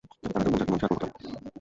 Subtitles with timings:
[0.23, 1.47] যাতে তার যখন যাকে মনে চায় আক্রমণ করতে পারে!